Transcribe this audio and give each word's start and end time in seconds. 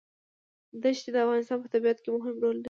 دښتې 0.83 1.09
د 1.13 1.17
افغانستان 1.25 1.57
په 1.61 1.67
طبیعت 1.73 1.97
کې 2.03 2.09
مهم 2.15 2.35
رول 2.43 2.53
لري. 2.57 2.59